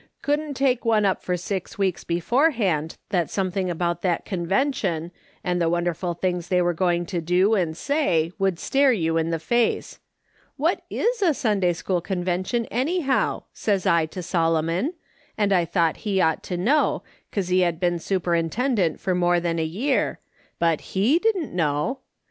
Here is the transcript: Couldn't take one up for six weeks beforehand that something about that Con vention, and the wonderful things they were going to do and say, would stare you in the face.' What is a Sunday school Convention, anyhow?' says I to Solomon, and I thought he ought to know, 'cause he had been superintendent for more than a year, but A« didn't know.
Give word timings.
Couldn't 0.23 0.55
take 0.55 0.83
one 0.83 1.05
up 1.05 1.21
for 1.21 1.37
six 1.37 1.77
weeks 1.77 2.03
beforehand 2.03 2.97
that 3.09 3.29
something 3.29 3.69
about 3.69 4.01
that 4.01 4.25
Con 4.25 4.47
vention, 4.47 5.11
and 5.43 5.61
the 5.61 5.69
wonderful 5.69 6.15
things 6.15 6.47
they 6.47 6.59
were 6.59 6.73
going 6.73 7.05
to 7.05 7.21
do 7.21 7.53
and 7.53 7.77
say, 7.77 8.31
would 8.39 8.57
stare 8.57 8.91
you 8.91 9.17
in 9.17 9.29
the 9.29 9.37
face.' 9.37 9.99
What 10.57 10.81
is 10.89 11.21
a 11.21 11.35
Sunday 11.35 11.73
school 11.73 12.01
Convention, 12.01 12.65
anyhow?' 12.71 13.43
says 13.63 13.85
I 13.85 14.07
to 14.07 14.23
Solomon, 14.23 14.95
and 15.37 15.53
I 15.53 15.65
thought 15.65 15.97
he 15.97 16.19
ought 16.19 16.41
to 16.45 16.57
know, 16.57 17.03
'cause 17.31 17.49
he 17.49 17.59
had 17.59 17.79
been 17.79 17.99
superintendent 17.99 18.99
for 18.99 19.13
more 19.13 19.39
than 19.39 19.59
a 19.59 19.63
year, 19.63 20.19
but 20.57 20.81
A« 20.95 21.19
didn't 21.19 21.53
know. 21.53 21.99